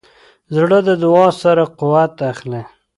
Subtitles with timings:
[0.55, 2.61] زړه د دعا سره قوت اخلي.